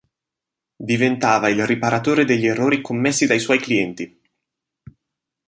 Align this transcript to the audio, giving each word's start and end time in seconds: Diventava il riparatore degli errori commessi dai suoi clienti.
Diventava 0.83 1.47
il 1.49 1.63
riparatore 1.67 2.25
degli 2.25 2.47
errori 2.47 2.81
commessi 2.81 3.27
dai 3.27 3.37
suoi 3.37 3.59
clienti. 3.59 4.19